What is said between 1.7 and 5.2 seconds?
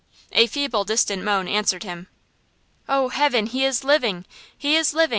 him. "Oh, heaven! He is living! He is living!